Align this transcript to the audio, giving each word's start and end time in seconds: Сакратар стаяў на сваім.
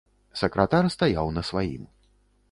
Сакратар 0.39 0.87
стаяў 0.95 1.29
на 1.35 1.43
сваім. 1.51 1.83